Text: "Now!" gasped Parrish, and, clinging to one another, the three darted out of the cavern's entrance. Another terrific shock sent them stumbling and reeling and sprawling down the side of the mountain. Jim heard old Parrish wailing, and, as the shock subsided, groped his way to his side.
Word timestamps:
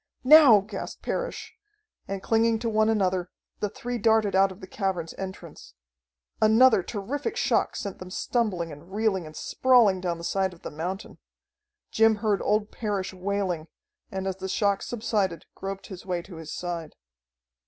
"Now!" 0.23 0.61
gasped 0.61 1.03
Parrish, 1.03 1.53
and, 2.07 2.23
clinging 2.23 2.57
to 2.57 2.69
one 2.71 2.89
another, 2.89 3.29
the 3.59 3.69
three 3.69 3.99
darted 3.99 4.35
out 4.35 4.51
of 4.51 4.59
the 4.59 4.65
cavern's 4.65 5.13
entrance. 5.15 5.75
Another 6.41 6.81
terrific 6.81 7.37
shock 7.37 7.75
sent 7.75 7.99
them 7.99 8.09
stumbling 8.09 8.71
and 8.71 8.91
reeling 8.91 9.27
and 9.27 9.35
sprawling 9.35 10.01
down 10.01 10.17
the 10.17 10.23
side 10.23 10.53
of 10.55 10.63
the 10.63 10.71
mountain. 10.71 11.19
Jim 11.91 12.15
heard 12.15 12.41
old 12.41 12.71
Parrish 12.71 13.13
wailing, 13.13 13.67
and, 14.11 14.25
as 14.25 14.37
the 14.37 14.49
shock 14.49 14.81
subsided, 14.81 15.45
groped 15.53 15.85
his 15.85 16.03
way 16.03 16.23
to 16.23 16.37
his 16.37 16.51
side. 16.51 16.95